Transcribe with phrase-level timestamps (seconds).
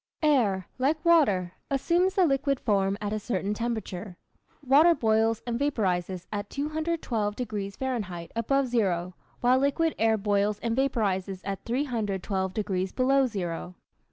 [0.23, 4.17] Air, like water, assumes the liquid form at a certain temperature.
[4.65, 10.75] Water boils and vaporizes at 212 degrees Fahrenheit above zero, while liquid air boils and
[10.75, 13.75] vaporizes at 312 degrees below zero.